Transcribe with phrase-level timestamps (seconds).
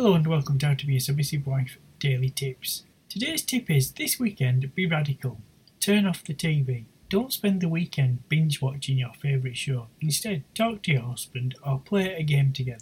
[0.00, 2.84] Hello and welcome to to Be a Submissive Wife Daily Tips.
[3.10, 5.42] Today's tip is this weekend be radical.
[5.78, 6.86] Turn off the TV.
[7.10, 9.88] Don't spend the weekend binge watching your favourite show.
[10.00, 12.78] Instead, talk to your husband or play a game together.